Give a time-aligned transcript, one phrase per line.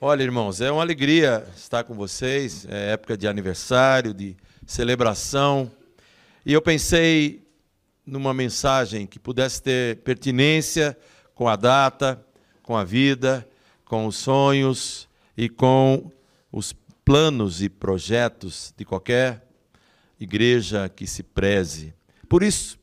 [0.00, 2.64] Olha, irmãos, é uma alegria estar com vocês.
[2.70, 5.68] É época de aniversário, de celebração.
[6.46, 7.44] E eu pensei
[8.06, 10.96] numa mensagem que pudesse ter pertinência
[11.34, 12.24] com a data,
[12.62, 13.44] com a vida,
[13.84, 16.12] com os sonhos e com
[16.52, 16.72] os
[17.04, 19.44] planos e projetos de qualquer
[20.20, 21.92] igreja que se preze.
[22.28, 22.78] Por isso,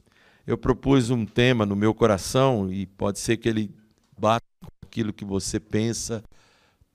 [0.45, 3.71] eu propus um tema no meu coração e pode ser que ele
[4.17, 6.21] bata com aquilo que você pensa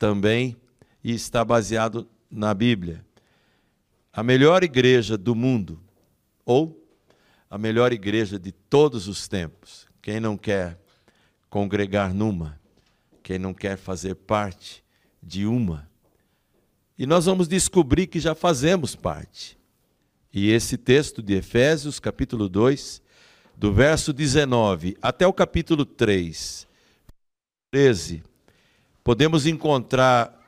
[0.00, 0.56] também
[1.04, 3.04] e está baseado na Bíblia.
[4.10, 5.78] A melhor igreja do mundo,
[6.44, 6.82] ou
[7.50, 9.86] a melhor igreja de todos os tempos.
[10.00, 10.80] Quem não quer
[11.50, 12.58] congregar numa,
[13.22, 14.82] quem não quer fazer parte
[15.22, 15.86] de uma.
[16.98, 19.58] E nós vamos descobrir que já fazemos parte.
[20.32, 23.02] E esse texto de Efésios, capítulo 2,
[23.54, 26.66] do verso 19 até o capítulo 3,
[27.70, 28.29] 13,
[29.10, 30.40] podemos encontrar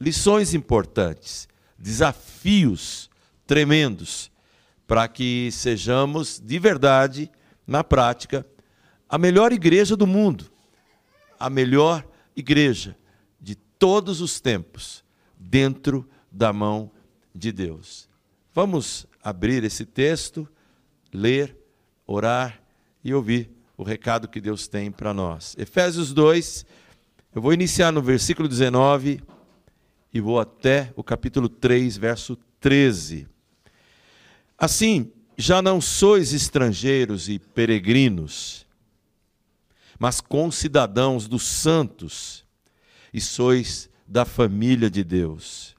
[0.00, 3.08] lições importantes, desafios
[3.46, 4.28] tremendos,
[4.88, 7.30] para que sejamos de verdade,
[7.64, 8.44] na prática,
[9.08, 10.50] a melhor igreja do mundo,
[11.38, 12.96] a melhor igreja
[13.40, 15.04] de todos os tempos,
[15.38, 16.90] dentro da mão
[17.32, 18.08] de Deus.
[18.52, 20.48] Vamos abrir esse texto,
[21.14, 21.56] ler,
[22.04, 22.60] orar
[23.04, 25.54] e ouvir o recado que Deus tem para nós.
[25.56, 26.66] Efésios 2,
[27.34, 29.20] eu vou iniciar no versículo 19
[30.12, 33.28] e vou até o capítulo 3, verso 13.
[34.56, 38.66] Assim, já não sois estrangeiros e peregrinos,
[39.98, 42.44] mas concidadãos dos santos,
[43.12, 45.76] e sois da família de Deus,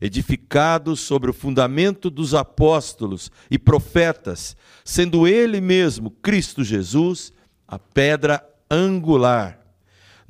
[0.00, 7.32] edificados sobre o fundamento dos apóstolos e profetas, sendo Ele mesmo, Cristo Jesus,
[7.68, 9.59] a pedra angular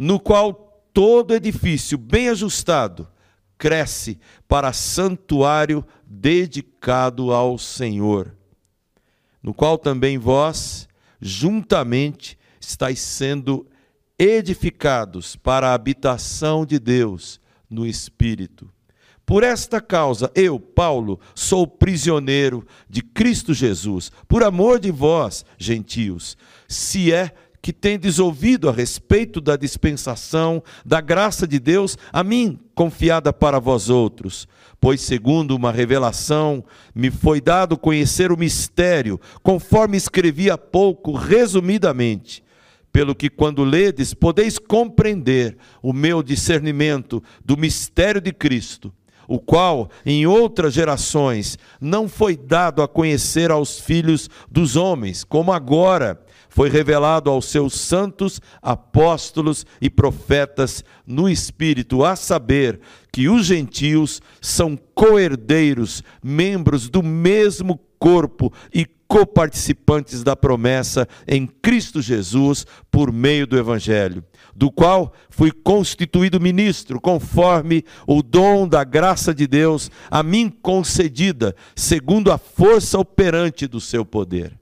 [0.01, 0.55] no qual
[0.95, 3.07] todo edifício bem ajustado
[3.59, 8.35] cresce para santuário dedicado ao Senhor,
[9.43, 10.89] no qual também vós,
[11.21, 13.67] juntamente, estáis sendo
[14.19, 17.39] edificados para a habitação de Deus
[17.69, 18.73] no Espírito.
[19.27, 26.39] Por esta causa, eu, Paulo, sou prisioneiro de Cristo Jesus, por amor de vós, gentios,
[26.67, 32.59] se é que tendes ouvido a respeito da dispensação da graça de Deus, a mim
[32.75, 34.49] confiada para vós outros.
[34.81, 42.43] Pois, segundo uma revelação, me foi dado conhecer o mistério, conforme escrevi há pouco, resumidamente.
[42.91, 48.93] Pelo que, quando ledes, podeis compreender o meu discernimento do mistério de Cristo
[49.31, 55.53] o qual em outras gerações não foi dado a conhecer aos filhos dos homens, como
[55.53, 56.21] agora
[56.51, 62.81] foi revelado aos seus santos apóstolos e profetas no Espírito, a saber
[63.11, 72.01] que os gentios são coerdeiros, membros do mesmo corpo e coparticipantes da promessa em Cristo
[72.01, 74.23] Jesus por meio do Evangelho,
[74.55, 81.57] do qual fui constituído ministro, conforme o dom da graça de Deus a mim concedida,
[81.75, 84.60] segundo a força operante do seu poder.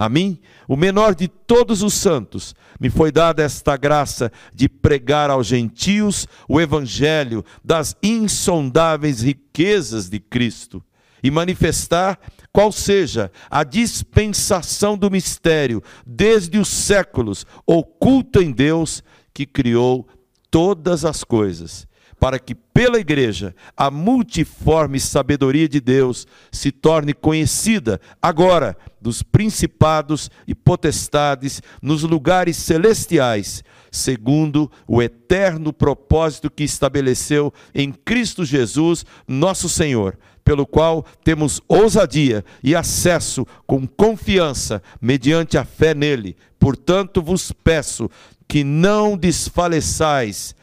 [0.00, 5.28] A mim, o menor de todos os santos, me foi dada esta graça de pregar
[5.28, 10.82] aos gentios o evangelho das insondáveis riquezas de Cristo
[11.22, 12.18] e manifestar
[12.50, 20.08] qual seja a dispensação do mistério desde os séculos oculta em Deus que criou
[20.50, 21.86] todas as coisas
[22.20, 30.30] para que pela igreja a multiforme sabedoria de Deus se torne conhecida agora dos principados
[30.46, 39.66] e potestades nos lugares celestiais, segundo o eterno propósito que estabeleceu em Cristo Jesus, nosso
[39.66, 46.36] Senhor, pelo qual temos ousadia e acesso com confiança mediante a fé nele.
[46.58, 48.10] Portanto, vos peço
[48.46, 50.54] que não desfaleçais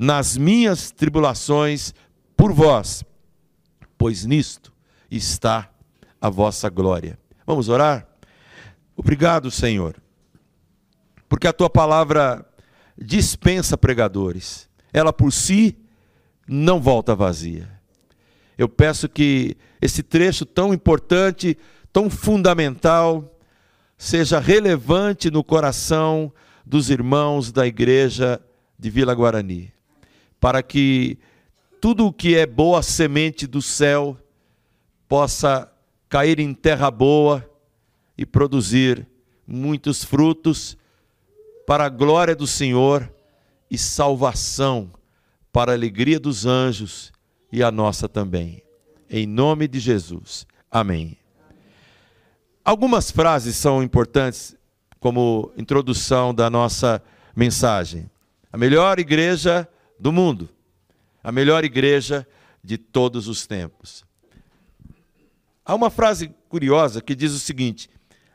[0.00, 1.92] nas minhas tribulações
[2.36, 3.02] por vós,
[3.98, 4.72] pois nisto
[5.10, 5.68] está
[6.20, 7.18] a vossa glória.
[7.44, 8.06] Vamos orar?
[8.96, 10.00] Obrigado, Senhor,
[11.28, 12.46] porque a tua palavra
[12.96, 15.76] dispensa pregadores, ela por si
[16.46, 17.68] não volta vazia.
[18.56, 21.58] Eu peço que esse trecho tão importante,
[21.92, 23.36] tão fundamental,
[23.96, 26.32] seja relevante no coração
[26.64, 28.40] dos irmãos da igreja
[28.78, 29.76] de Vila Guarani
[30.40, 31.18] para que
[31.80, 34.16] tudo o que é boa semente do céu
[35.08, 35.70] possa
[36.08, 37.48] cair em terra boa
[38.16, 39.06] e produzir
[39.46, 40.76] muitos frutos
[41.66, 43.12] para a glória do Senhor
[43.70, 44.90] e salvação
[45.52, 47.12] para a alegria dos anjos
[47.52, 48.62] e a nossa também.
[49.10, 50.46] Em nome de Jesus.
[50.70, 51.16] Amém.
[52.64, 54.56] Algumas frases são importantes
[55.00, 57.02] como introdução da nossa
[57.34, 58.10] mensagem.
[58.52, 59.66] A melhor igreja
[59.98, 60.48] do mundo,
[61.22, 62.26] a melhor igreja
[62.62, 64.04] de todos os tempos.
[65.64, 67.90] Há uma frase curiosa que diz o seguinte: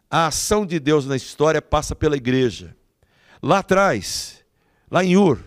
[0.09, 2.75] a ação de Deus na história passa pela igreja.
[3.41, 4.43] Lá atrás,
[4.89, 5.39] lá em Ur,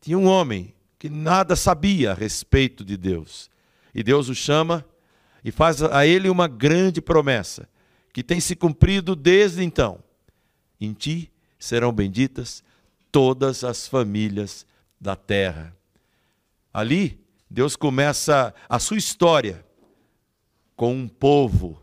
[0.00, 3.50] tinha um homem que nada sabia a respeito de Deus.
[3.94, 4.84] E Deus o chama
[5.44, 7.68] e faz a ele uma grande promessa,
[8.12, 10.02] que tem se cumprido desde então.
[10.80, 12.62] Em ti serão benditas
[13.12, 14.66] todas as famílias
[15.00, 15.76] da terra.
[16.72, 19.64] Ali, Deus começa a sua história
[20.76, 21.82] com um povo,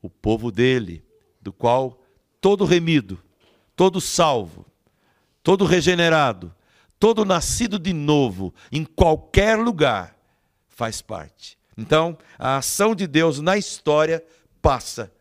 [0.00, 1.04] o povo dele,
[1.40, 2.02] do qual
[2.40, 3.22] todo remido,
[3.74, 4.66] todo salvo,
[5.42, 6.54] todo regenerado,
[6.98, 10.16] todo nascido de novo, em qualquer lugar,
[10.68, 11.58] faz parte.
[11.76, 14.24] Então, a ação de Deus na história
[14.62, 15.12] passa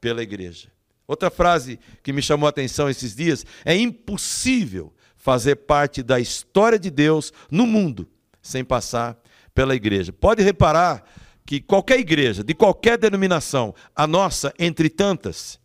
[0.00, 0.72] pela igreja.
[1.06, 4.92] Outra frase que me chamou a atenção esses dias é impossível
[5.22, 8.08] fazer parte da história de Deus no mundo
[8.42, 9.16] sem passar
[9.54, 10.12] pela igreja.
[10.12, 11.04] Pode reparar
[11.46, 15.60] que qualquer igreja, de qualquer denominação, a nossa, entre tantas,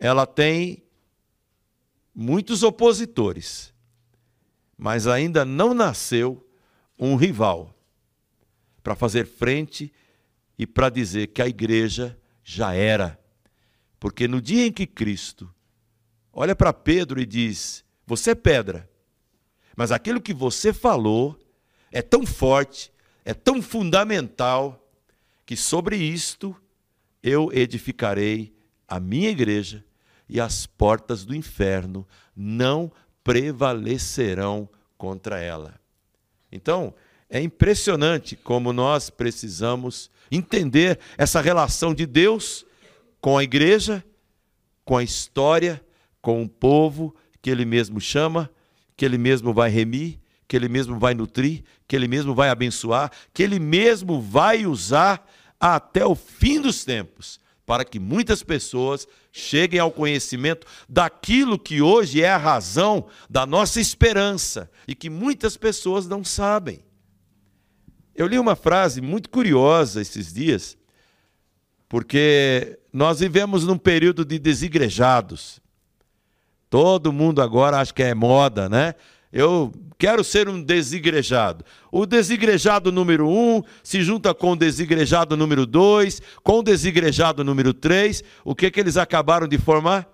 [0.00, 0.82] ela tem
[2.12, 3.72] muitos opositores,
[4.76, 6.44] mas ainda não nasceu
[6.98, 7.72] um rival
[8.82, 9.92] para fazer frente
[10.58, 13.16] e para dizer que a igreja já era.
[14.00, 15.48] Porque no dia em que Cristo
[16.32, 18.86] olha para Pedro e diz: Você é pedra,
[19.74, 21.34] mas aquilo que você falou
[21.90, 22.92] é tão forte,
[23.24, 24.86] é tão fundamental,
[25.46, 26.54] que sobre isto
[27.22, 28.54] eu edificarei
[28.86, 29.82] a minha igreja
[30.28, 32.06] e as portas do inferno
[32.36, 32.92] não
[33.24, 34.68] prevalecerão
[34.98, 35.80] contra ela.
[36.52, 36.94] Então,
[37.30, 42.66] é impressionante como nós precisamos entender essa relação de Deus
[43.22, 44.04] com a igreja,
[44.84, 45.82] com a história,
[46.20, 48.48] com o povo que ele mesmo chama,
[48.96, 53.10] que ele mesmo vai remir, que ele mesmo vai nutrir, que ele mesmo vai abençoar,
[53.34, 55.28] que ele mesmo vai usar
[55.58, 62.22] até o fim dos tempos, para que muitas pessoas cheguem ao conhecimento daquilo que hoje
[62.22, 66.80] é a razão da nossa esperança e que muitas pessoas não sabem.
[68.14, 70.76] Eu li uma frase muito curiosa esses dias,
[71.88, 75.61] porque nós vivemos num período de desigrejados.
[76.72, 78.94] Todo mundo agora acha que é moda, né?
[79.30, 81.62] Eu quero ser um desigrejado.
[81.90, 87.74] O desigrejado número um se junta com o desigrejado número dois, com o desigrejado número
[87.74, 88.24] três.
[88.42, 90.10] O que, que eles acabaram de formar?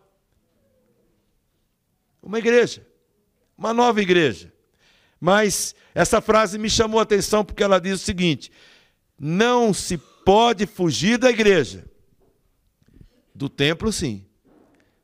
[2.20, 2.84] Uma igreja.
[3.56, 4.52] Uma nova igreja.
[5.20, 8.50] Mas essa frase me chamou a atenção porque ela diz o seguinte:
[9.16, 11.84] não se pode fugir da igreja.
[13.32, 14.26] Do templo, sim,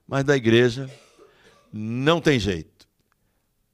[0.09, 0.91] mas da igreja
[1.77, 2.89] não tem jeito.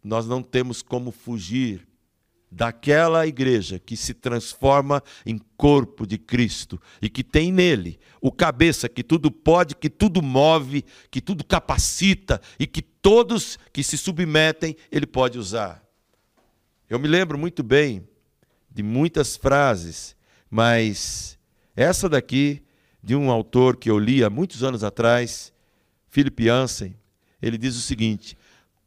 [0.03, 1.87] Nós não temos como fugir
[2.51, 8.89] daquela igreja que se transforma em corpo de Cristo e que tem nele o cabeça
[8.89, 14.75] que tudo pode, que tudo move, que tudo capacita e que todos que se submetem
[14.91, 15.85] ele pode usar.
[16.89, 18.09] Eu me lembro muito bem
[18.71, 20.17] de muitas frases,
[20.51, 21.39] mas
[21.77, 22.63] essa daqui,
[23.03, 25.53] de um autor que eu li há muitos anos atrás,
[26.09, 26.97] Philip Jansen,
[27.41, 28.37] ele diz o seguinte: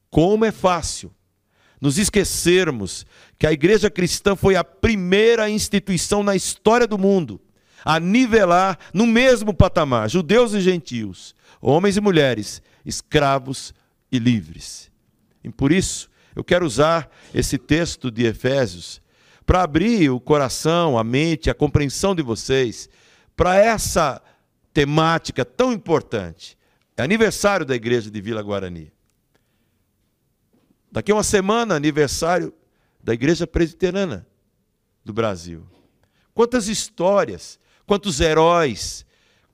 [0.10, 1.14] como é fácil
[1.82, 3.06] nos esquecermos
[3.38, 7.42] que a igreja cristã foi a primeira instituição na história do mundo
[7.84, 13.74] a nivelar no mesmo patamar judeus e gentios, homens e mulheres, escravos
[14.12, 14.90] e livres.
[15.44, 19.02] E por isso, eu quero usar esse texto de Efésios
[19.46, 22.90] para abrir o coração, a mente, a compreensão de vocês
[23.36, 24.22] para essa
[24.74, 26.58] temática tão importante.
[26.96, 28.92] É aniversário da igreja de Vila Guarani.
[30.92, 32.54] Daqui a uma semana, aniversário
[33.04, 34.28] da igreja presbiterana
[35.04, 35.66] do Brasil.
[36.34, 39.06] Quantas histórias, quantos heróis,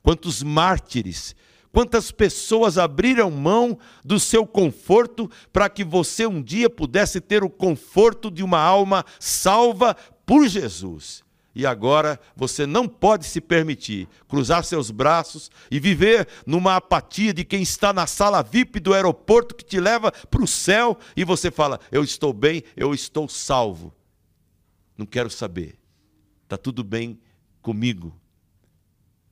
[0.02, 1.34] quantos mártires
[1.72, 7.50] Quantas pessoas abriram mão do seu conforto para que você um dia pudesse ter o
[7.50, 9.94] conforto de uma alma salva
[10.26, 11.22] por Jesus?
[11.54, 17.44] E agora você não pode se permitir cruzar seus braços e viver numa apatia de
[17.44, 21.50] quem está na sala VIP do aeroporto que te leva para o céu e você
[21.50, 23.92] fala: Eu estou bem, eu estou salvo.
[24.96, 25.76] Não quero saber,
[26.44, 27.18] está tudo bem
[27.60, 28.14] comigo.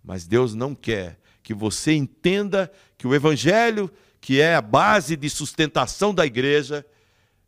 [0.02, 5.30] Mas Deus não quer que você entenda que o Evangelho, que é a base de
[5.30, 6.84] sustentação da igreja,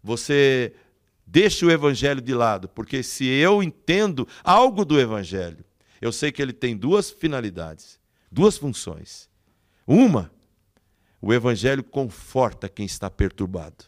[0.03, 0.73] você
[1.31, 5.65] deixe o evangelho de lado, porque se eu entendo algo do evangelho,
[6.01, 8.01] eu sei que ele tem duas finalidades,
[8.33, 9.31] duas funções.
[9.87, 10.31] Uma,
[11.23, 13.85] o evangelho conforta quem está perturbado.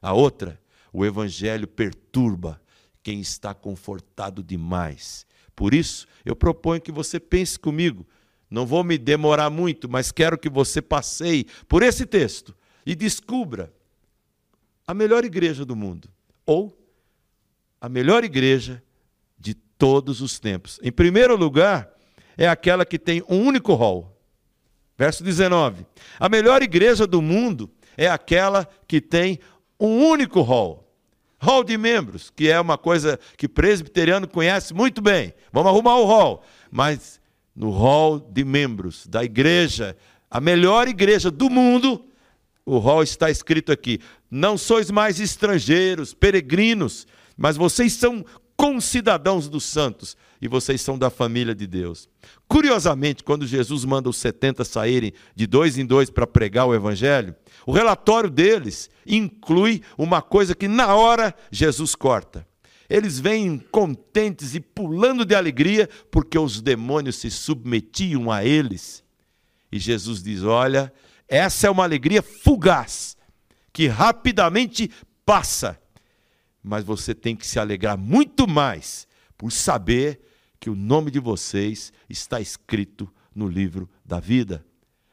[0.00, 0.60] A outra,
[0.92, 2.62] o evangelho perturba
[3.02, 5.26] quem está confortado demais.
[5.56, 8.06] Por isso, eu proponho que você pense comigo.
[8.48, 12.54] Não vou me demorar muito, mas quero que você passeie por esse texto
[12.86, 13.72] e descubra
[14.86, 16.08] a melhor igreja do mundo
[16.50, 16.76] ou
[17.80, 18.82] a melhor igreja
[19.38, 20.80] de todos os tempos.
[20.82, 21.88] Em primeiro lugar,
[22.36, 24.20] é aquela que tem um único rol.
[24.98, 25.86] Verso 19.
[26.18, 29.38] A melhor igreja do mundo é aquela que tem
[29.78, 30.92] um único rol.
[31.38, 35.32] Hall de membros, que é uma coisa que presbiteriano conhece muito bem.
[35.52, 36.42] Vamos arrumar o hall.
[36.68, 37.20] Mas
[37.54, 39.96] no hall de membros da igreja,
[40.28, 42.09] a melhor igreja do mundo,
[42.64, 44.00] o hall está escrito aqui:
[44.30, 48.24] não sois mais estrangeiros, peregrinos, mas vocês são
[48.56, 52.08] concidadãos dos santos e vocês são da família de Deus.
[52.46, 57.34] Curiosamente, quando Jesus manda os 70 saírem de dois em dois para pregar o evangelho,
[57.66, 62.46] o relatório deles inclui uma coisa que na hora Jesus corta.
[62.88, 69.02] Eles vêm contentes e pulando de alegria porque os demônios se submetiam a eles.
[69.72, 70.92] E Jesus diz: Olha,
[71.30, 73.16] essa é uma alegria fugaz,
[73.72, 74.90] que rapidamente
[75.24, 75.80] passa
[76.62, 79.06] mas você tem que se alegrar muito mais
[79.36, 80.20] por saber
[80.58, 84.64] que o nome de vocês está escrito no livro da vida.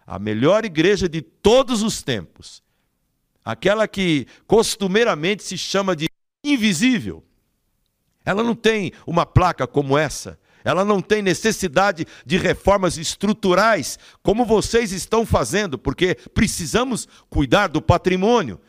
[0.05, 2.61] A melhor igreja de todos os tempos,
[3.43, 6.07] aquela que costumeiramente se chama de
[6.43, 7.23] invisível.
[8.25, 14.43] Ela não tem uma placa como essa, ela não tem necessidade de reformas estruturais como
[14.43, 18.59] vocês estão fazendo, porque precisamos cuidar do patrimônio,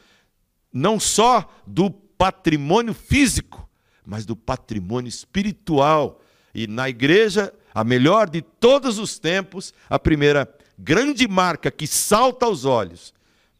[0.73, 3.69] não só do patrimônio físico,
[4.07, 6.23] mas do patrimônio espiritual.
[6.55, 12.47] E na igreja, a melhor de todos os tempos, a primeira grande marca que salta
[12.47, 13.13] aos olhos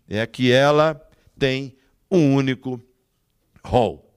[0.09, 0.95] é que ela
[1.37, 1.77] tem
[2.09, 2.81] um único
[3.65, 4.09] rol.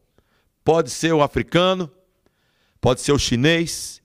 [0.64, 1.92] Pode ser o africano,
[2.80, 4.00] pode ser o chinês,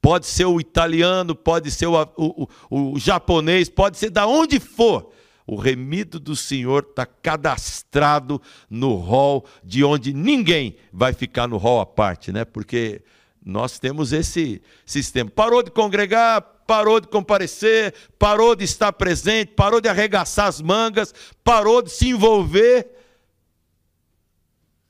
[0.00, 4.60] pode ser o italiano, pode ser o, o, o, o japonês, pode ser da onde
[4.60, 5.12] for
[5.48, 11.80] o remido do Senhor está cadastrado no rol de onde ninguém vai ficar no rol
[11.80, 12.44] à parte, né?
[12.44, 13.02] Porque
[13.42, 15.30] nós temos esse sistema.
[15.30, 21.14] Parou de congregar, parou de comparecer, parou de estar presente, parou de arregaçar as mangas,
[21.42, 22.86] parou de se envolver,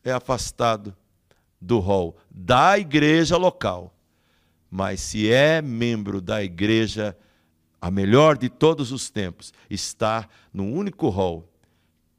[0.02, 0.92] é afastado
[1.60, 3.94] do rol da igreja local.
[4.70, 7.16] Mas se é membro da igreja
[7.80, 11.48] a melhor de todos os tempos, está no único rol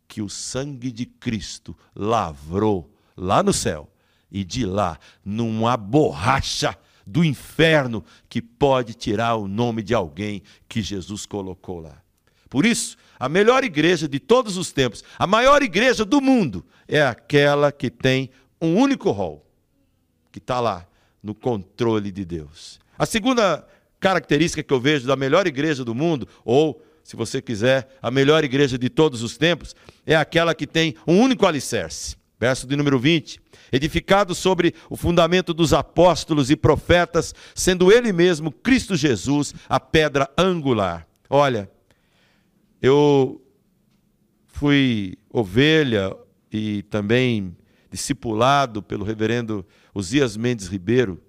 [0.08, 3.90] que o sangue de Cristo lavrou lá no céu
[4.32, 10.82] e de lá numa borracha do inferno que pode tirar o nome de alguém que
[10.82, 12.02] Jesus colocou lá.
[12.50, 17.02] Por isso, a melhor igreja de todos os tempos, a maior igreja do mundo, é
[17.02, 18.30] aquela que tem
[18.60, 19.46] um único rol,
[20.32, 20.89] que está lá
[21.22, 22.80] no controle de Deus.
[22.98, 23.66] A segunda
[24.00, 28.44] característica que eu vejo da melhor igreja do mundo, ou, se você quiser, a melhor
[28.44, 32.18] igreja de todos os tempos, é aquela que tem um único alicerce.
[32.40, 33.40] Verso de número 20.
[33.72, 40.30] Edificado sobre o fundamento dos apóstolos e profetas, sendo ele mesmo, Cristo Jesus, a pedra
[40.38, 41.06] angular.
[41.30, 41.70] Olha,
[42.82, 43.42] eu
[44.48, 46.16] fui ovelha
[46.52, 47.56] e também
[47.92, 49.66] discipulado pelo reverendo
[50.00, 51.22] Osias Mendes Ribeiro.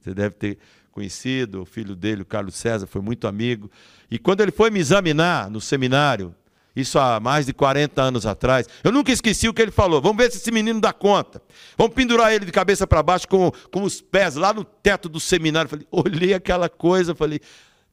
[0.00, 0.58] Você deve ter
[0.92, 3.70] conhecido, o filho dele, o Carlos César, foi muito amigo.
[4.10, 6.34] E quando ele foi me examinar no seminário,
[6.74, 10.00] isso há mais de 40 anos atrás, eu nunca esqueci o que ele falou.
[10.00, 11.40] Vamos ver se esse menino dá conta.
[11.76, 15.18] Vamos pendurar ele de cabeça para baixo com, com os pés lá no teto do
[15.18, 15.70] seminário.
[15.70, 17.40] Falei, olhei aquela coisa, falei,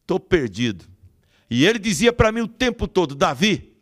[0.02, 0.86] estou perdido.
[1.50, 3.74] E ele dizia para mim o tempo todo: Davi,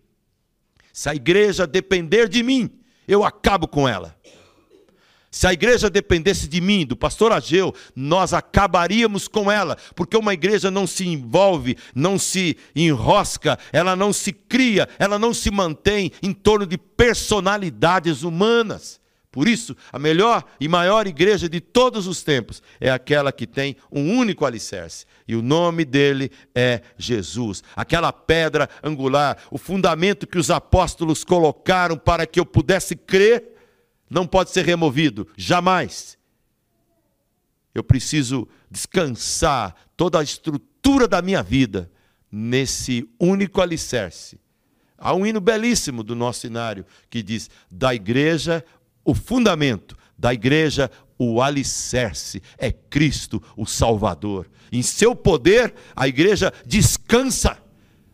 [0.94, 2.70] se a igreja depender de mim,
[3.08, 4.16] eu acabo com ela.
[5.34, 10.34] Se a igreja dependesse de mim, do pastor Ageu, nós acabaríamos com ela, porque uma
[10.34, 16.12] igreja não se envolve, não se enrosca, ela não se cria, ela não se mantém
[16.22, 19.00] em torno de personalidades humanas.
[19.32, 23.78] Por isso, a melhor e maior igreja de todos os tempos é aquela que tem
[23.90, 27.64] um único alicerce, e o nome dele é Jesus.
[27.74, 33.51] Aquela pedra angular, o fundamento que os apóstolos colocaram para que eu pudesse crer
[34.12, 36.18] não pode ser removido, jamais.
[37.74, 41.90] Eu preciso descansar toda a estrutura da minha vida
[42.32, 44.40] nesse único alicerce,
[45.04, 48.64] Há um hino belíssimo do nosso cenário que diz: da igreja
[49.04, 54.48] o fundamento, da igreja o alicerce, é Cristo o Salvador.
[54.72, 57.58] Em seu poder, a igreja descansa.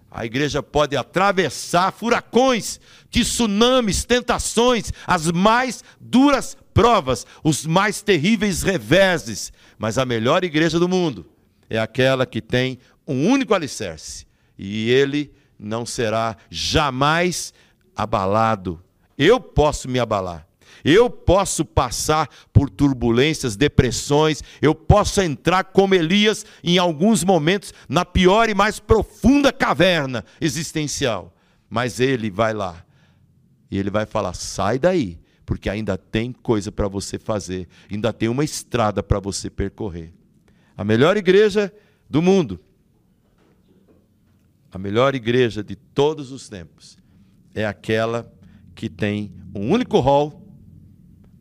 [0.09, 2.79] A igreja pode atravessar furacões,
[3.11, 9.51] tsunamis, tentações, as mais duras provas, os mais terríveis reveses.
[9.77, 11.29] Mas a melhor igreja do mundo
[11.69, 14.25] é aquela que tem um único alicerce,
[14.57, 17.53] e ele não será jamais
[17.95, 18.81] abalado.
[19.17, 20.46] Eu posso me abalar.
[20.89, 28.05] Eu posso passar por turbulências, depressões, eu posso entrar como Elias em alguns momentos na
[28.05, 31.35] pior e mais profunda caverna existencial.
[31.69, 32.85] Mas ele vai lá
[33.69, 38.29] e ele vai falar: sai daí, porque ainda tem coisa para você fazer, ainda tem
[38.29, 40.13] uma estrada para você percorrer.
[40.77, 41.73] A melhor igreja
[42.09, 42.61] do mundo
[44.71, 46.97] a melhor igreja de todos os tempos
[47.55, 48.31] é aquela
[48.75, 50.46] que tem um único rol,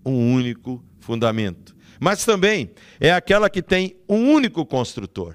[0.06, 1.74] um único fundamento.
[2.00, 2.70] Mas também
[3.00, 5.34] é aquela que tem um único construtor.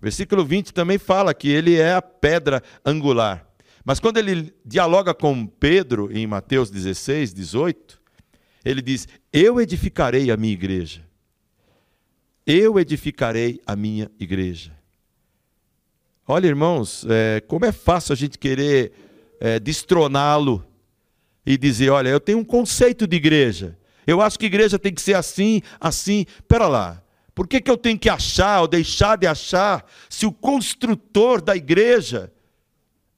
[0.00, 3.46] Versículo 20 também fala que ele é a pedra angular.
[3.84, 8.00] Mas quando ele dialoga com Pedro em Mateus 16, 18,
[8.64, 11.02] ele diz: Eu edificarei a minha igreja.
[12.44, 14.72] Eu edificarei a minha igreja.
[16.26, 18.92] Olha, irmãos, é, como é fácil a gente querer
[19.40, 20.64] é, destroná-lo
[21.44, 23.78] e dizer: olha, eu tenho um conceito de igreja.
[24.06, 26.26] Eu acho que igreja tem que ser assim, assim.
[26.48, 27.02] Pera lá.
[27.34, 31.56] Por que, que eu tenho que achar ou deixar de achar se o construtor da
[31.56, 32.30] igreja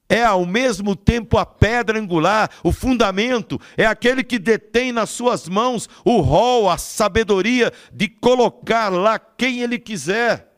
[0.07, 5.49] é ao mesmo tempo a pedra angular, o fundamento, é aquele que detém nas suas
[5.49, 10.53] mãos o rol, a sabedoria de colocar lá quem ele quiser.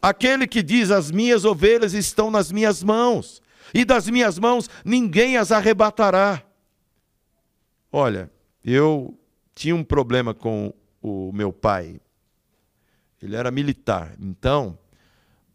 [0.00, 5.36] Aquele que diz: As minhas ovelhas estão nas minhas mãos, e das minhas mãos ninguém
[5.36, 6.42] as arrebatará.
[7.98, 8.30] Olha,
[8.62, 9.18] eu
[9.54, 11.98] tinha um problema com o meu pai.
[13.22, 14.78] Ele era militar, então,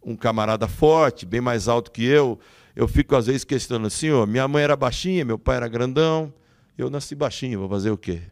[0.03, 2.39] um camarada forte, bem mais alto que eu.
[2.75, 6.33] Eu fico às vezes questionando, senhor, minha mãe era baixinha, meu pai era grandão,
[6.75, 8.23] eu nasci baixinho, vou fazer o quê?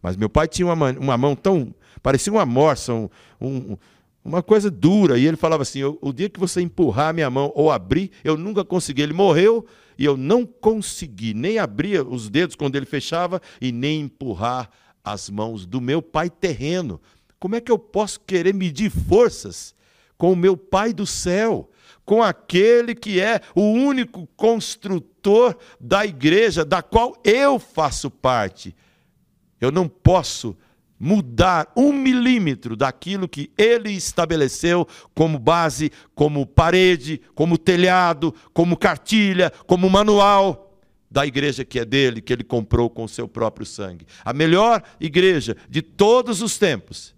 [0.00, 1.74] Mas meu pai tinha uma, uma mão tão.
[2.02, 3.76] parecia uma morsa, um, um,
[4.24, 5.18] uma coisa dura.
[5.18, 8.38] E ele falava assim: o dia que você empurrar a minha mão ou abrir, eu
[8.38, 9.02] nunca consegui.
[9.02, 9.66] Ele morreu
[10.00, 14.70] e eu não consegui nem abrir os dedos quando ele fechava e nem empurrar
[15.04, 16.98] as mãos do meu pai terreno.
[17.38, 19.74] Como é que eu posso querer medir forças
[20.16, 21.70] com o meu pai do céu?
[22.02, 28.74] Com aquele que é o único construtor da igreja, da qual eu faço parte.
[29.60, 30.56] Eu não posso
[31.00, 39.50] mudar um milímetro daquilo que ele estabeleceu como base, como parede, como telhado, como cartilha,
[39.66, 40.78] como manual
[41.10, 44.06] da igreja que é dele, que ele comprou com o seu próprio sangue.
[44.22, 47.14] A melhor igreja de todos os tempos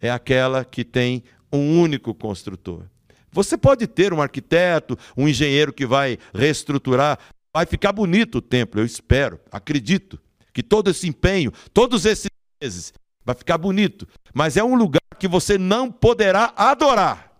[0.00, 2.84] é aquela que tem um único construtor.
[3.32, 7.18] Você pode ter um arquiteto, um engenheiro que vai reestruturar,
[7.52, 10.18] vai ficar bonito o templo, eu espero, acredito
[10.52, 12.30] que todo esse empenho, todos esses
[12.62, 12.92] vezes.
[13.24, 14.06] Vai ficar bonito.
[14.32, 17.32] Mas é um lugar que você não poderá adorar.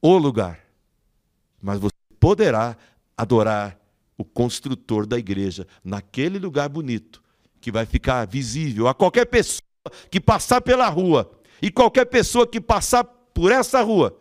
[0.00, 0.60] O lugar.
[1.60, 2.76] Mas você poderá
[3.16, 3.78] adorar
[4.16, 7.22] o construtor da igreja naquele lugar bonito,
[7.60, 9.62] que vai ficar visível a qualquer pessoa
[10.10, 11.30] que passar pela rua.
[11.60, 14.16] E qualquer pessoa que passar por essa rua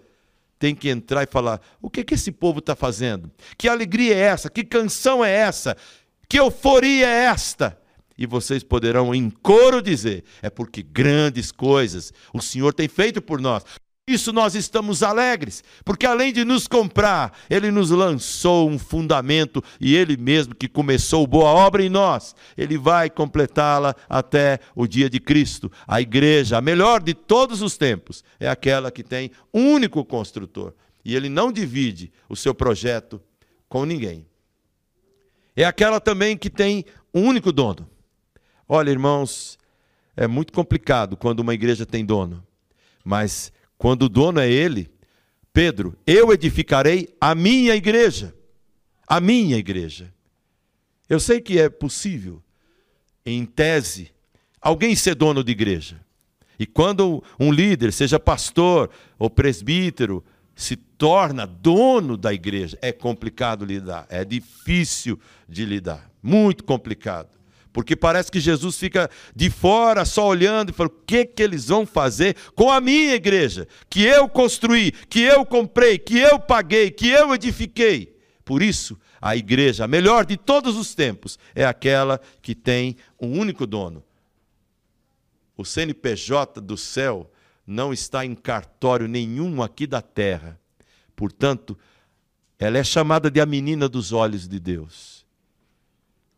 [0.58, 3.32] tem que entrar e falar: o que, que esse povo está fazendo?
[3.58, 4.50] Que alegria é essa?
[4.50, 5.78] Que canção é essa?
[6.28, 7.80] Que euforia é esta?
[8.18, 13.40] E vocês poderão em coro dizer: é porque grandes coisas o Senhor tem feito por
[13.40, 13.64] nós.
[14.10, 19.98] Isso nós estamos alegres, porque além de nos comprar, Ele nos lançou um fundamento e
[19.98, 25.20] Ele mesmo que começou boa obra em nós, Ele vai completá-la até o dia de
[25.20, 25.70] Cristo.
[25.86, 30.74] A igreja, a melhor de todos os tempos, é aquela que tem um único construtor
[31.04, 33.22] e Ele não divide o seu projeto
[33.68, 34.26] com ninguém.
[35.54, 37.90] É aquela também que tem um único dono.
[38.68, 39.58] Olha, irmãos,
[40.16, 42.44] é muito complicado quando uma igreja tem dono,
[43.04, 44.90] mas quando o dono é ele,
[45.54, 48.36] Pedro, eu edificarei a minha igreja.
[49.08, 50.14] A minha igreja.
[51.08, 52.44] Eu sei que é possível,
[53.26, 54.12] em tese,
[54.62, 56.00] alguém ser dono de igreja.
[56.60, 60.24] E quando um líder, seja pastor ou presbítero,
[60.56, 67.37] se torna dono da igreja, é complicado lidar, é difícil de lidar, muito complicado.
[67.78, 71.68] Porque parece que Jesus fica de fora só olhando e fala: o que, que eles
[71.68, 76.90] vão fazer com a minha igreja, que eu construí, que eu comprei, que eu paguei,
[76.90, 78.18] que eu edifiquei?
[78.44, 83.40] Por isso, a igreja, a melhor de todos os tempos, é aquela que tem um
[83.40, 84.04] único dono.
[85.56, 87.32] O CNPJ do céu
[87.64, 90.60] não está em cartório nenhum aqui da terra.
[91.16, 91.78] Portanto,
[92.58, 95.28] ela é chamada de a menina dos olhos de Deus.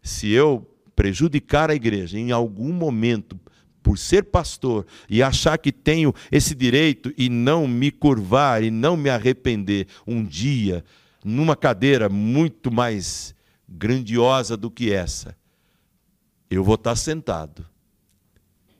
[0.04, 3.40] Se eu prejudicar a igreja em algum momento
[3.82, 8.98] por ser pastor e achar que tenho esse direito e não me curvar e não
[8.98, 10.84] me arrepender um dia
[11.24, 13.34] numa cadeira muito mais
[13.66, 15.38] grandiosa do que essa,
[16.52, 17.66] eu vou estar sentado.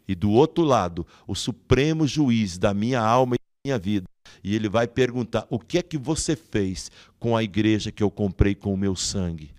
[0.06, 4.08] E do outro lado, o supremo juiz da minha alma e da minha vida,
[4.44, 8.12] e ele vai perguntar: o que é que você fez com a igreja que eu
[8.12, 9.58] comprei com o meu sangue?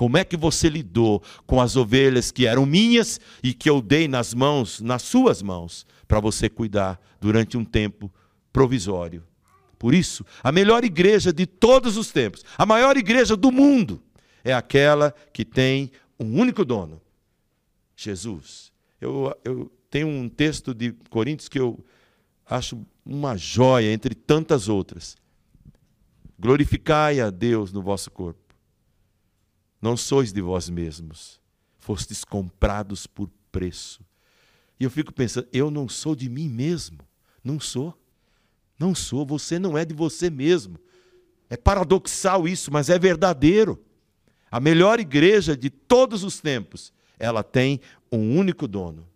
[0.00, 4.08] Como é que você lidou com as ovelhas que eram minhas e que eu dei
[4.08, 8.10] nas mãos, nas suas mãos, para você cuidar durante um tempo
[8.50, 9.22] provisório?
[9.78, 14.02] Por isso, a melhor igreja de todos os tempos, a maior igreja do mundo,
[14.42, 16.98] é aquela que tem um único dono:
[17.94, 18.72] Jesus.
[18.98, 21.78] Eu, eu tenho um texto de Coríntios que eu
[22.46, 25.14] acho uma joia entre tantas outras.
[26.38, 28.49] Glorificai a Deus no vosso corpo.
[29.80, 31.40] Não sois de vós mesmos,
[31.78, 34.04] fostes comprados por preço.
[34.78, 36.98] E eu fico pensando, eu não sou de mim mesmo.
[37.42, 37.96] Não sou.
[38.78, 40.78] Não sou, você não é de você mesmo.
[41.50, 43.82] É paradoxal isso, mas é verdadeiro.
[44.50, 49.06] A melhor igreja de todos os tempos, ela tem um único dono.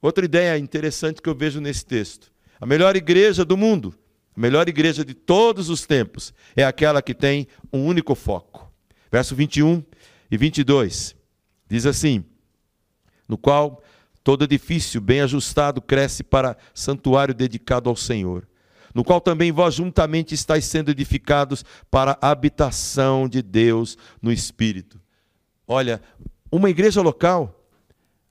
[0.00, 3.94] Outra ideia interessante que eu vejo nesse texto: a melhor igreja do mundo,
[4.36, 8.67] a melhor igreja de todos os tempos, é aquela que tem um único foco.
[9.10, 9.82] Verso 21
[10.30, 11.16] e 22
[11.68, 12.24] diz assim:
[13.26, 13.82] no qual
[14.28, 18.46] Todo edifício bem ajustado cresce para santuário dedicado ao Senhor,
[18.94, 25.00] no qual também vós juntamente estáis sendo edificados para a habitação de Deus no Espírito.
[25.66, 26.02] Olha,
[26.52, 27.66] uma igreja local,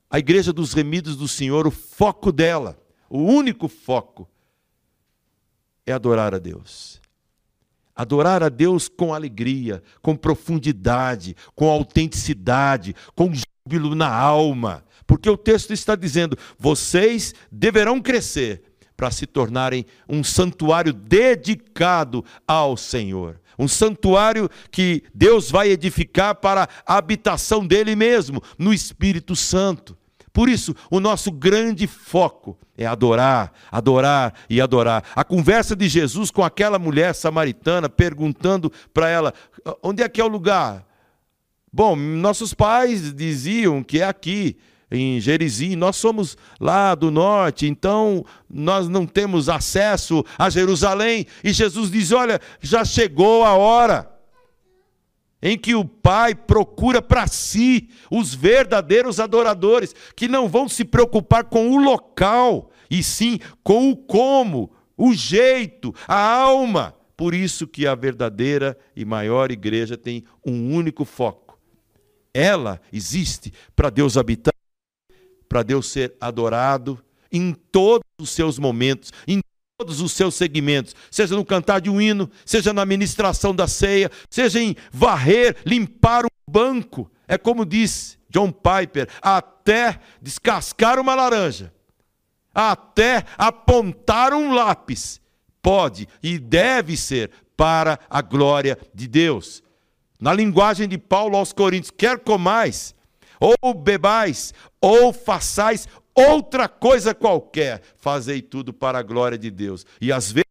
[0.07, 4.29] a igreja dos remidos do Senhor, o foco dela, o único foco,
[5.83, 7.01] é adorar a Deus.
[7.97, 15.38] Adorar a Deus com alegria, com profundidade, com autenticidade, com júbilo na alma porque o
[15.38, 18.62] texto está dizendo: vocês deverão crescer
[18.95, 23.39] para se tornarem um santuário dedicado ao Senhor.
[23.57, 29.96] Um santuário que Deus vai edificar para a habitação dele mesmo, no Espírito Santo.
[30.38, 35.04] Por isso, o nosso grande foco é adorar, adorar e adorar.
[35.15, 39.34] A conversa de Jesus com aquela mulher samaritana, perguntando para ela:
[39.82, 40.86] onde é que é o lugar?
[41.73, 44.58] Bom, nossos pais diziam que é aqui
[44.91, 51.26] em Gerizim, nós somos lá do norte, então nós não temos acesso a Jerusalém.
[51.43, 54.16] E Jesus diz: Olha, já chegou a hora
[55.41, 61.45] em que o Pai procura para si os verdadeiros adoradores, que não vão se preocupar
[61.45, 66.95] com o local, e sim com o como, o jeito, a alma.
[67.15, 71.60] Por isso que a verdadeira e maior igreja tem um único foco.
[72.34, 74.54] Ela existe para Deus habitar
[75.47, 79.39] para Deus ser adorado em todos os seus momentos, em
[79.77, 84.09] todos os seus segmentos, seja no cantar de um hino, seja na ministração da ceia,
[84.27, 87.11] seja em varrer, limpar um banco.
[87.27, 91.71] É como diz John Piper, até descascar uma laranja,
[92.55, 95.21] até apontar um lápis,
[95.61, 99.61] pode e deve ser para a glória de Deus.
[100.19, 102.95] Na linguagem de Paulo aos Coríntios, quer comais,
[103.39, 105.87] ou bebais, ou façais
[106.17, 109.86] outra coisa qualquer, fazei tudo para a glória de Deus.
[110.01, 110.47] E às vezes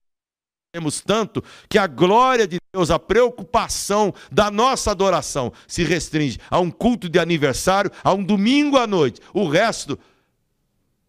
[0.72, 6.60] temos tanto que a glória de Deus, a preocupação da nossa adoração se restringe a
[6.60, 9.20] um culto de aniversário, a um domingo à noite.
[9.32, 9.98] O resto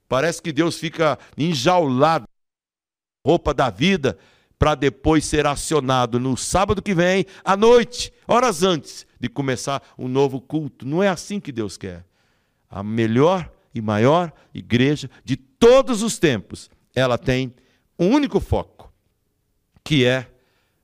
[0.07, 2.25] parece que Deus fica enjaulado
[3.25, 4.17] roupa da vida
[4.57, 10.07] para depois ser acionado no sábado que vem, à noite, horas antes de começar um
[10.07, 10.87] novo culto.
[10.87, 12.05] Não é assim que Deus quer.
[12.69, 17.53] A melhor e maior igreja de todos os tempos, ela tem
[17.97, 18.91] um único foco,
[19.83, 20.29] que é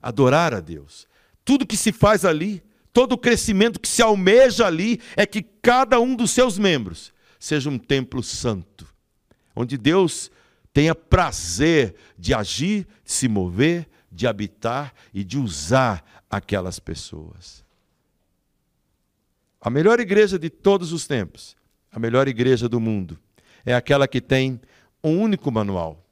[0.01, 1.07] adorar a Deus.
[1.45, 5.99] Tudo que se faz ali, todo o crescimento que se almeja ali, é que cada
[5.99, 8.87] um dos seus membros seja um templo santo,
[9.55, 10.31] onde Deus
[10.71, 17.63] tenha prazer de agir, de se mover, de habitar e de usar aquelas pessoas.
[19.59, 21.55] A melhor igreja de todos os tempos,
[21.93, 23.17] a melhor igreja do mundo,
[23.65, 24.59] é aquela que tem
[25.03, 26.03] um único manual.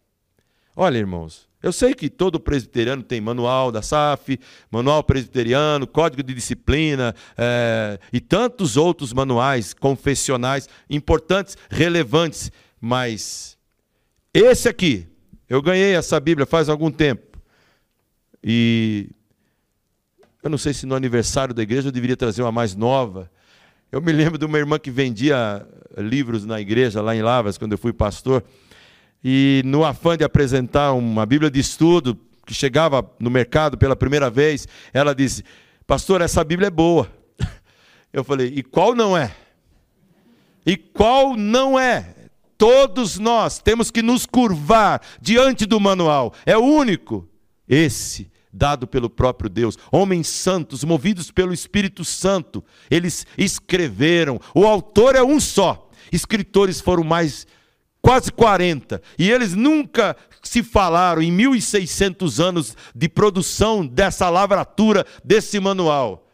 [0.76, 4.40] Olha, irmãos, Eu sei que todo presbiteriano tem manual da SAF,
[4.72, 13.60] manual presbiteriano, código de disciplina é, e tantos outros manuais confessionais importantes, relevantes, mas
[14.34, 15.08] esse aqui,
[15.48, 17.38] eu ganhei essa Bíblia faz algum tempo.
[18.44, 19.12] E
[20.42, 23.30] eu não sei se no aniversário da igreja eu deveria trazer uma mais nova.
[23.92, 27.74] Eu me lembro de uma irmã que vendia livros na igreja, lá em Lavras, quando
[27.74, 28.42] eu fui pastor.
[29.22, 34.30] E no afã de apresentar uma Bíblia de estudo, que chegava no mercado pela primeira
[34.30, 35.44] vez, ela disse:
[35.86, 37.12] Pastor, essa Bíblia é boa.
[38.14, 39.36] Eu falei: E qual não é?
[40.66, 42.16] E qual não é?
[42.58, 46.34] Todos nós temos que nos curvar diante do manual.
[46.46, 47.28] É o único.
[47.68, 49.78] Esse dado pelo próprio Deus.
[49.92, 54.40] Homens santos, movidos pelo Espírito Santo, eles escreveram.
[54.54, 55.90] O autor é um só.
[56.12, 57.48] Escritores foram mais
[58.02, 65.60] quase 40, e eles nunca se falaram em 1600 anos de produção dessa lavratura desse
[65.60, 66.28] manual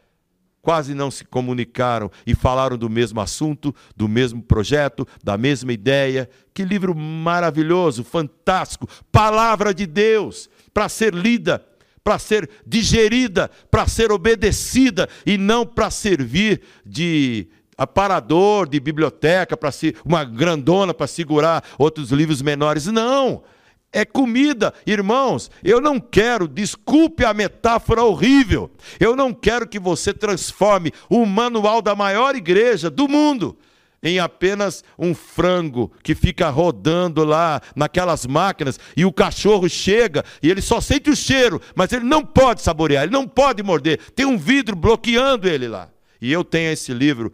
[0.67, 6.29] quase não se comunicaram e falaram do mesmo assunto, do mesmo projeto, da mesma ideia.
[6.53, 11.65] Que livro maravilhoso, fantástico, palavra de Deus para ser lida,
[12.07, 19.73] para ser digerida, para ser obedecida e não para servir de aparador de biblioteca, para
[19.73, 22.85] ser uma grandona para segurar outros livros menores.
[22.85, 23.43] Não
[23.91, 24.73] é comida.
[24.85, 31.25] Irmãos, eu não quero, desculpe a metáfora horrível, eu não quero que você transforme o
[31.25, 33.57] manual da maior igreja do mundo
[34.01, 40.49] em apenas um frango que fica rodando lá naquelas máquinas e o cachorro chega e
[40.49, 44.25] ele só sente o cheiro, mas ele não pode saborear, ele não pode morder, tem
[44.25, 45.89] um vidro bloqueando ele lá.
[46.21, 47.33] E eu tenho esse livro,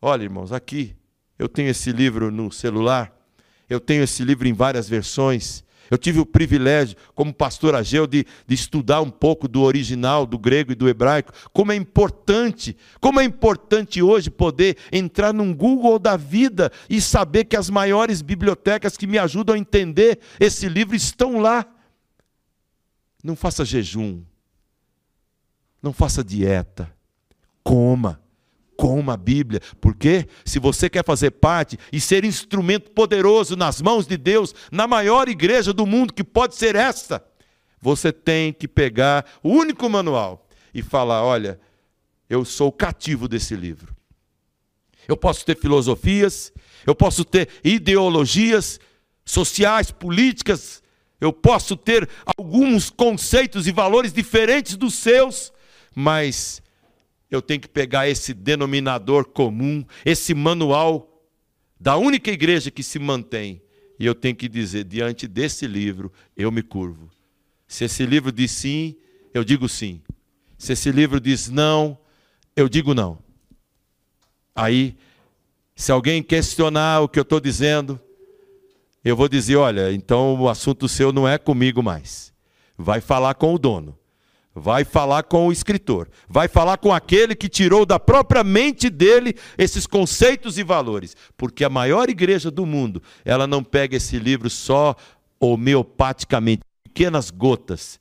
[0.00, 0.94] olha irmãos, aqui,
[1.38, 3.12] eu tenho esse livro no celular
[3.72, 5.64] eu tenho esse livro em várias versões.
[5.90, 10.38] Eu tive o privilégio, como pastor Ageu, de, de, estudar um pouco do original, do
[10.38, 11.32] grego e do hebraico.
[11.52, 17.44] Como é importante, como é importante hoje poder entrar num Google da vida e saber
[17.44, 21.66] que as maiores bibliotecas que me ajudam a entender esse livro estão lá.
[23.22, 24.22] Não faça jejum,
[25.82, 26.92] não faça dieta,
[27.62, 28.21] coma
[28.82, 34.08] coma a Bíblia, porque se você quer fazer parte e ser instrumento poderoso nas mãos
[34.08, 37.24] de Deus, na maior igreja do mundo, que pode ser esta,
[37.80, 41.60] você tem que pegar o único manual e falar: olha,
[42.28, 43.94] eu sou cativo desse livro.
[45.06, 46.52] Eu posso ter filosofias,
[46.84, 48.80] eu posso ter ideologias
[49.24, 50.82] sociais, políticas,
[51.20, 55.52] eu posso ter alguns conceitos e valores diferentes dos seus,
[55.94, 56.60] mas
[57.32, 61.08] eu tenho que pegar esse denominador comum, esse manual
[61.80, 63.62] da única igreja que se mantém,
[63.98, 67.10] e eu tenho que dizer: diante desse livro, eu me curvo.
[67.66, 68.94] Se esse livro diz sim,
[69.32, 70.02] eu digo sim.
[70.58, 71.98] Se esse livro diz não,
[72.54, 73.18] eu digo não.
[74.54, 74.94] Aí,
[75.74, 77.98] se alguém questionar o que eu estou dizendo,
[79.02, 82.30] eu vou dizer: olha, então o assunto seu não é comigo mais.
[82.76, 83.98] Vai falar com o dono
[84.54, 89.34] vai falar com o escritor, vai falar com aquele que tirou da própria mente dele
[89.56, 94.50] esses conceitos e valores, porque a maior igreja do mundo, ela não pega esse livro
[94.50, 94.94] só
[95.40, 97.98] homeopaticamente, pequenas gotas.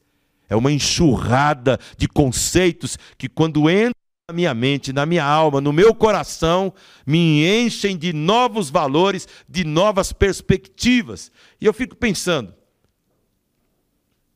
[0.50, 3.96] É uma enxurrada de conceitos que quando entra
[4.30, 6.74] na minha mente, na minha alma, no meu coração,
[7.06, 11.32] me enchem de novos valores, de novas perspectivas.
[11.60, 12.54] E eu fico pensando,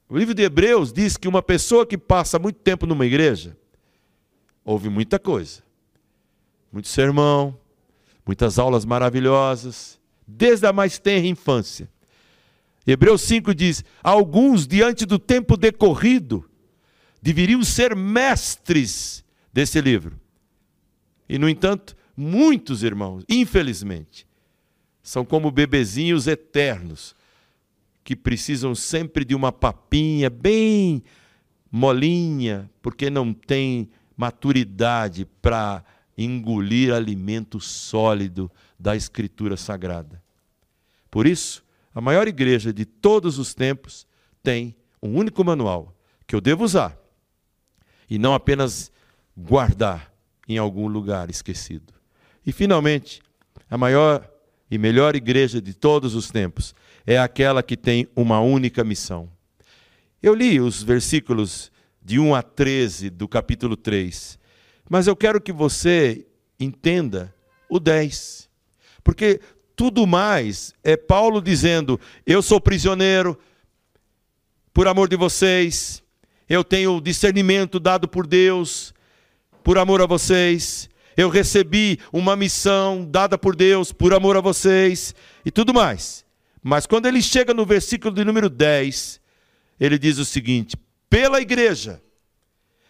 [0.10, 3.58] o livro de Hebreus diz que uma pessoa que passa muito tempo numa igreja
[4.64, 5.64] ouve muita coisa.
[6.72, 7.58] Muito sermão,
[8.26, 11.90] muitas aulas maravilhosas, desde a mais tenra infância.
[12.86, 16.48] Hebreus 5 diz: Alguns, diante do tempo decorrido,
[17.22, 20.20] deveriam ser mestres desse livro.
[21.28, 24.28] E, no entanto, muitos irmãos, infelizmente,
[25.02, 27.16] são como bebezinhos eternos,
[28.06, 31.04] que precisam sempre de uma papinha bem
[31.72, 35.84] molinha, porque não tem maturidade para
[36.16, 40.24] engolir alimento sólido da Escritura Sagrada.
[41.10, 41.66] Por isso,
[41.96, 44.06] a maior igreja de todos os tempos
[44.44, 46.96] tem um único manual que eu devo usar
[48.08, 48.92] e não apenas
[49.36, 50.14] guardar
[50.48, 51.92] em algum lugar esquecido.
[52.46, 53.20] E, finalmente,
[53.68, 54.30] a maior
[54.70, 56.74] e melhor igreja de todos os tempos
[57.06, 59.30] é aquela que tem uma única missão.
[60.22, 61.72] Eu li os versículos
[62.04, 64.40] de 1 a 13 do capítulo 3,
[64.90, 66.26] mas eu quero que você
[66.60, 67.34] entenda
[67.70, 68.50] o 10.
[69.04, 69.40] Porque
[69.76, 73.38] tudo mais é Paulo dizendo: eu sou prisioneiro,
[74.74, 76.04] por amor de vocês,
[76.50, 78.94] eu tenho discernimento dado por Deus,
[79.64, 85.16] por amor a vocês, eu recebi uma missão dada por Deus por amor a vocês
[85.46, 86.26] e tudo mais.
[86.62, 89.22] Mas quando ele chega no versículo de número 10,
[89.80, 90.76] ele diz o seguinte:
[91.10, 92.02] pela igreja,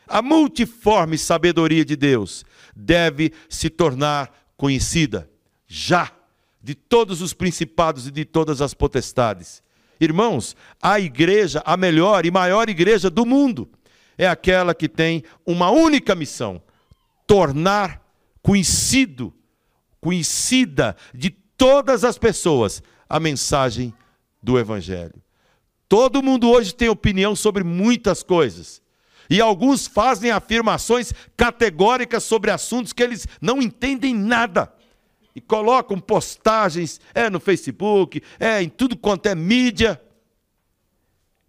[0.08, 5.30] a multiforme sabedoria de Deus deve se tornar conhecida
[5.68, 6.12] já
[6.62, 9.62] de todos os principados e de todas as potestades.
[10.00, 13.70] Irmãos, a igreja, a melhor e maior igreja do mundo,
[14.18, 16.62] é aquela que tem uma única missão:
[17.28, 18.05] tornar
[18.46, 19.34] conhecido,
[20.00, 23.92] conhecida de todas as pessoas a mensagem
[24.40, 25.20] do Evangelho.
[25.90, 28.84] Todo mundo hoje tem opinião sobre muitas coisas.
[29.28, 34.72] E alguns fazem afirmações categóricas sobre assuntos que eles não entendem nada.
[35.36, 40.00] E colocam postagens, é no Facebook, é em tudo quanto é mídia.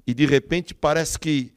[0.07, 1.53] E de repente parece que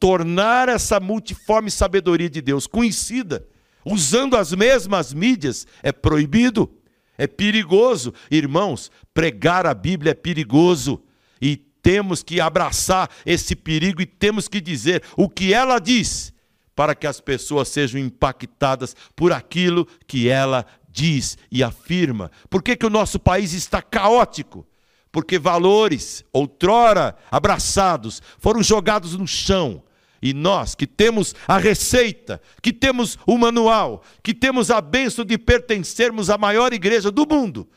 [0.00, 3.46] tornar essa multiforme sabedoria de Deus conhecida
[3.86, 6.68] usando as mesmas mídias, é proibido,
[7.16, 8.12] é perigoso.
[8.28, 11.00] Irmãos, pregar a Bíblia é perigoso
[11.40, 16.34] e temos que abraçar esse perigo e temos que dizer o que ela diz
[16.74, 22.30] para que as pessoas sejam impactadas por aquilo que ela diz e afirma.
[22.50, 24.66] Por que, que o nosso país está caótico?
[25.12, 29.82] Porque valores, outrora abraçados, foram jogados no chão
[30.20, 35.36] e nós que temos a receita, que temos o manual, que temos a benção de
[35.38, 37.68] pertencermos à maior igreja do mundo,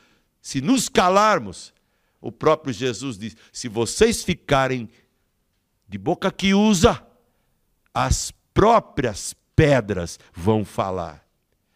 [0.41, 1.73] se nos calarmos,
[2.21, 4.89] o próprio Jesus diz: se vocês ficarem
[5.88, 7.06] de boca que usa,
[7.93, 11.25] as próprias pedras vão falar.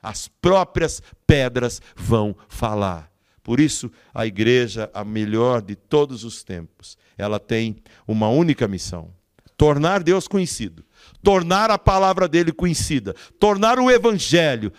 [0.02, 3.12] As próprias pedras vão falar.
[3.41, 9.13] Por isso, a igreja, a melhor de todos os tempos, ela tem uma única missão
[9.57, 10.83] tornar Deus conhecido,
[11.21, 14.71] tornar a palavra dele conhecida, tornar o evangelho,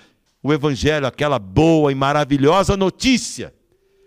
[0.43, 3.55] o evangelho, aquela boa e maravilhosa notícia,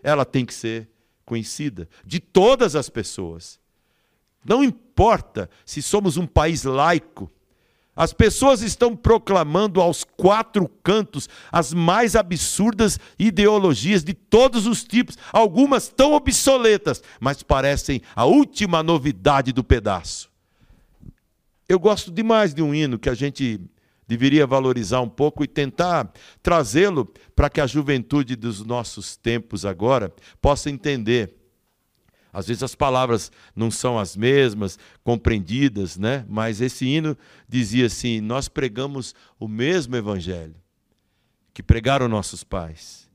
[0.03, 0.89] ela tem que ser
[1.25, 3.59] conhecida de todas as pessoas.
[4.45, 7.31] Não importa se somos um país laico,
[7.97, 15.17] as pessoas estão proclamando aos quatro cantos as mais absurdas ideologias de todos os tipos,
[15.33, 20.29] algumas tão obsoletas, mas parecem a última novidade do pedaço.
[21.67, 23.59] Eu gosto demais de um hino que a gente
[24.07, 30.13] deveria valorizar um pouco e tentar trazê-lo para que a juventude dos nossos tempos agora
[30.41, 31.35] possa entender.
[32.31, 36.25] Às vezes as palavras não são as mesmas, compreendidas, né?
[36.29, 37.17] Mas esse hino
[37.49, 40.55] dizia assim: Nós pregamos o mesmo evangelho
[41.53, 43.09] que pregaram nossos pais.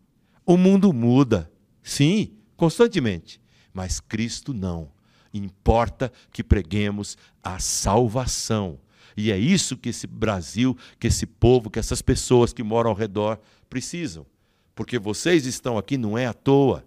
[0.44, 1.50] O mundo muda,
[1.82, 3.40] sim, constantemente,
[3.72, 4.90] mas Cristo não.
[5.32, 8.78] Importa que preguemos a salvação.
[9.16, 12.96] E é isso que esse Brasil, que esse povo, que essas pessoas que moram ao
[12.96, 14.26] redor precisam.
[14.74, 16.84] Porque vocês estão aqui não é à toa.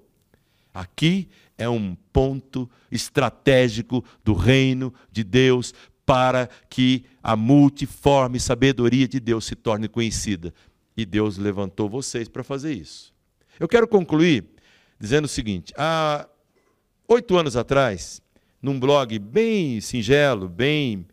[0.74, 5.74] Aqui é um ponto estratégico do reino de Deus
[6.06, 10.54] para que a multiforme sabedoria de Deus se torne conhecida.
[10.96, 13.14] E Deus levantou vocês para fazer isso.
[13.60, 14.46] Eu quero concluir
[15.00, 16.28] dizendo o seguinte: há
[17.08, 18.22] oito anos atrás,
[18.62, 21.06] num blog bem singelo, bem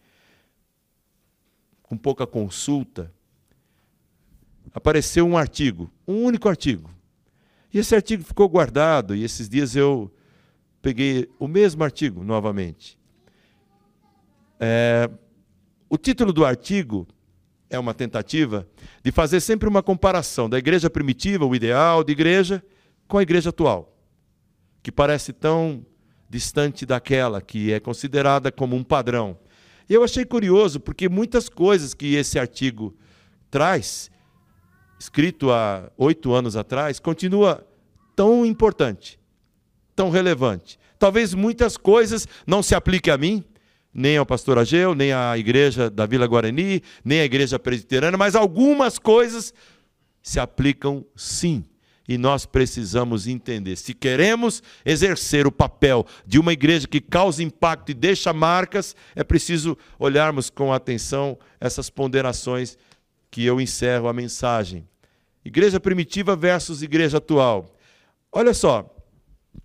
[1.83, 3.12] com pouca consulta,
[4.72, 6.90] apareceu um artigo, um único artigo.
[7.72, 10.11] E esse artigo ficou guardado, e esses dias eu
[10.81, 12.98] peguei o mesmo artigo novamente.
[14.59, 15.11] É,
[15.88, 17.07] o título do artigo
[17.68, 18.66] é uma tentativa
[19.02, 22.62] de fazer sempre uma comparação da igreja primitiva, o ideal de igreja,
[23.09, 23.94] com a igreja atual,
[24.83, 25.85] que parece tão
[26.33, 29.38] distante daquela que é considerada como um padrão.
[29.87, 32.97] Eu achei curioso, porque muitas coisas que esse artigo
[33.51, 34.11] traz,
[34.99, 37.66] escrito há oito anos atrás, continua
[38.16, 39.21] tão importante,
[39.95, 40.78] tão relevante.
[40.99, 43.45] Talvez muitas coisas não se apliquem a mim,
[43.93, 48.35] nem ao pastor Ageu, nem à igreja da Vila Guarani, nem à igreja presbiteriana, mas
[48.35, 49.53] algumas coisas
[50.22, 51.62] se aplicam sim
[52.09, 53.76] e nós precisamos entender.
[53.76, 59.22] Se queremos exercer o papel de uma igreja que causa impacto e deixa marcas, é
[59.22, 62.76] preciso olharmos com atenção essas ponderações
[63.30, 64.86] que eu encerro a mensagem.
[65.44, 67.74] Igreja primitiva versus igreja atual.
[68.30, 68.94] Olha só,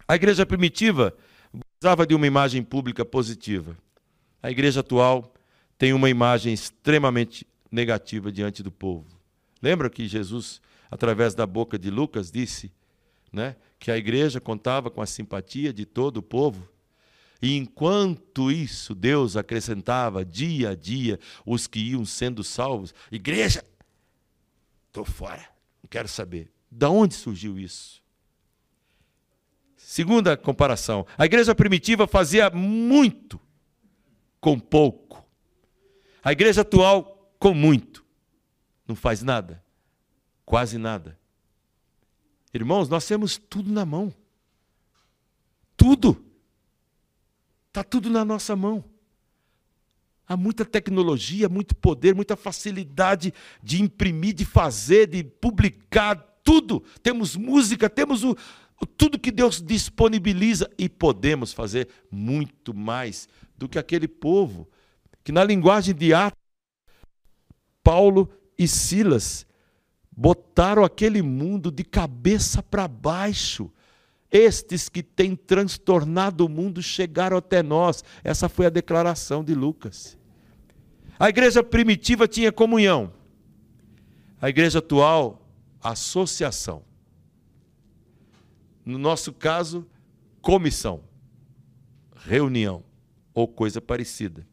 [0.08, 1.14] a igreja primitiva
[1.82, 3.78] gozava de uma imagem pública positiva.
[4.42, 5.34] A igreja atual
[5.78, 9.06] tem uma imagem extremamente negativa diante do povo.
[9.62, 12.72] Lembra que Jesus através da boca de Lucas, disse
[13.32, 16.70] né, que a igreja contava com a simpatia de todo o povo.
[17.42, 22.94] E enquanto isso, Deus acrescentava dia a dia os que iam sendo salvos.
[23.12, 23.64] Igreja,
[24.88, 25.48] estou fora,
[25.84, 26.52] não quero saber.
[26.72, 28.02] Da onde surgiu isso?
[29.76, 33.40] Segunda comparação: a igreja primitiva fazia muito
[34.42, 35.24] com pouco.
[36.24, 38.04] A igreja atual, com muito.
[38.88, 39.64] Não faz nada,
[40.48, 41.20] quase nada.
[42.54, 44.14] Irmãos, nós temos tudo na mão.
[45.76, 46.26] Tudo.
[47.68, 48.84] Está tudo na nossa mão.
[50.26, 56.82] Há muita tecnologia, muito poder, muita facilidade de imprimir, de fazer, de publicar, tudo.
[57.04, 58.36] Temos música, temos o,
[58.98, 63.28] tudo que Deus disponibiliza e podemos fazer muito mais
[63.58, 64.68] do que aquele povo
[65.26, 66.40] que, na linguagem de Atos,
[67.84, 69.47] Paulo e Silas
[70.18, 73.72] botaram aquele mundo de cabeça para baixo
[74.32, 78.04] estes que têm transtornado o mundo chegaram até nós.
[78.24, 80.18] Essa foi a declaração de Lucas.
[81.18, 83.14] A igreja primitiva tinha comunhão.
[84.42, 85.42] A igreja atual,
[85.82, 86.84] associação.
[88.86, 89.88] No nosso caso,
[90.42, 91.02] comissão,
[92.16, 92.84] reunião
[93.34, 94.46] ou coisa parecida.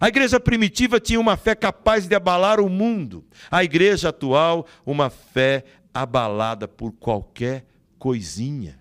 [0.00, 3.24] A igreja primitiva tinha uma fé capaz de abalar o mundo.
[3.50, 7.66] A igreja atual, uma fé abalada por qualquer
[7.98, 8.78] coisinha.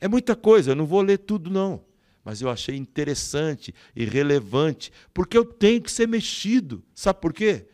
[0.00, 1.84] É muita coisa, eu não vou ler tudo, não.
[2.24, 6.82] Mas eu achei interessante e relevante, porque eu tenho que ser mexido.
[6.94, 7.66] Sabe por quê?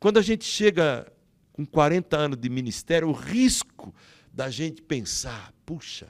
[0.00, 1.10] Quando a gente chega
[1.52, 3.94] com 40 anos de ministério, o risco
[4.32, 6.08] da gente pensar, puxa,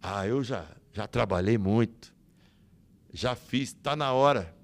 [0.00, 2.14] ah, eu já, já trabalhei muito,
[3.18, 4.54] já fiz, está na hora.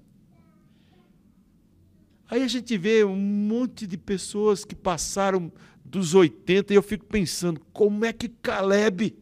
[2.30, 5.52] Aí a gente vê um monte de pessoas que passaram
[5.84, 9.16] dos 80 e eu fico pensando, como é que Caleb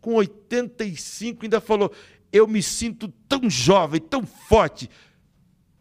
[0.00, 1.92] com 85, ainda falou:
[2.32, 4.88] Eu me sinto tão jovem, tão forte,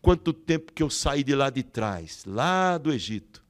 [0.01, 3.45] quanto tempo que eu saí de lá de trás, lá do Egito.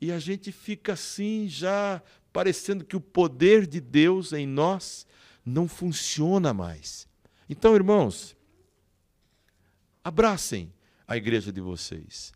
[0.00, 2.00] E a gente fica assim, já
[2.32, 5.04] parecendo que o poder de Deus em nós
[5.44, 7.07] não funciona mais.
[7.48, 8.36] Então, irmãos,
[10.04, 10.72] abracem
[11.06, 12.32] a igreja de vocês,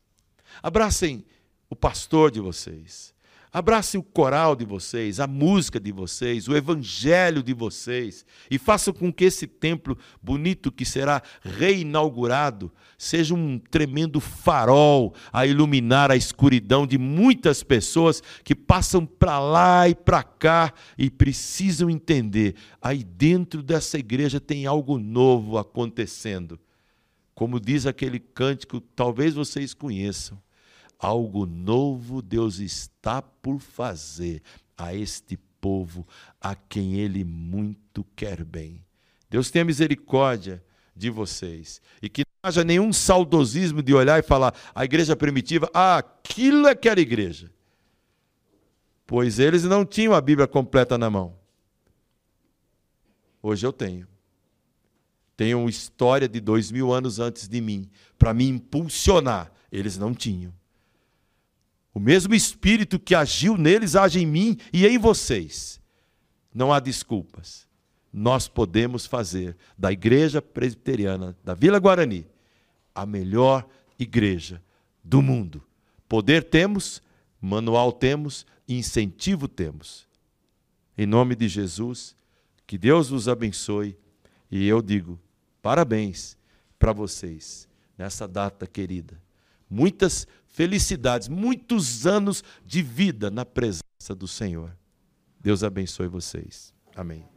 [0.63, 1.25] abracem
[1.69, 3.15] o pastor de vocês,
[3.55, 8.95] Abrace o coral de vocês, a música de vocês, o evangelho de vocês e façam
[8.95, 16.17] com que esse templo bonito que será reinaugurado seja um tremendo farol a iluminar a
[16.17, 23.05] escuridão de muitas pessoas que passam para lá e para cá e precisam entender: aí
[23.05, 26.59] dentro dessa igreja tem algo novo acontecendo.
[27.35, 30.39] Como diz aquele cântico, talvez vocês conheçam
[31.03, 34.41] algo novo Deus está por fazer
[34.79, 36.07] a este povo
[36.41, 38.85] a quem Ele muito quer bem.
[39.29, 40.63] Deus tenha misericórdia
[40.95, 45.69] de vocês e que não haja nenhum saudosismo de olhar e falar a igreja primitiva,
[45.75, 47.51] ah, aquilo é que era igreja.
[49.05, 51.37] Pois eles não tinham a Bíblia completa na mão.
[53.43, 54.07] Hoje eu tenho.
[55.37, 59.51] Tenho uma história de dois mil anos antes de mim, para me impulsionar.
[59.73, 60.55] Eles não tinham.
[61.95, 65.81] O mesmo Espírito que agiu neles age em mim e em vocês.
[66.55, 67.67] Não há desculpas.
[68.13, 72.27] Nós podemos fazer da Igreja Presbiteriana da Vila Guarani
[72.95, 73.67] a melhor
[73.99, 74.63] igreja
[75.03, 75.63] do mundo.
[76.09, 77.03] Poder temos,
[77.41, 80.07] manual temos, incentivo temos.
[80.97, 82.15] Em nome de Jesus,
[82.67, 83.97] que Deus vos abençoe
[84.51, 85.19] e eu digo
[85.63, 86.37] parabéns
[86.79, 89.21] para vocês nessa data querida.
[89.71, 94.77] Muitas felicidades, muitos anos de vida na presença do Senhor.
[95.41, 96.73] Deus abençoe vocês.
[96.95, 97.32] Amém.